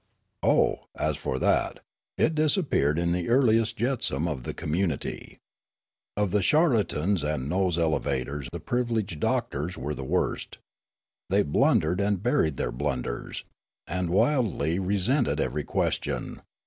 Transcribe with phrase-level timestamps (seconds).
[0.41, 1.79] "Oh, as for that,
[2.17, 5.37] it disappeared in the earliest jetsam of the communit}'.
[6.17, 10.57] Of the charlatans and nose elev ators the privileged doctors were the worst.
[11.29, 13.43] They blundered and buried their blunders,
[13.85, 16.41] and wildly re sented every question.